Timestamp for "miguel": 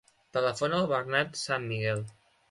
1.73-2.01